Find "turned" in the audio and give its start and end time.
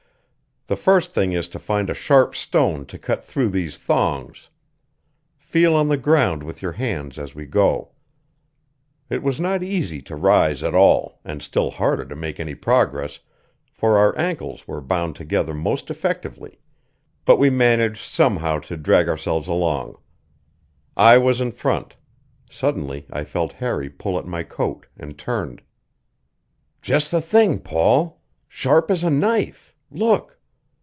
25.17-25.63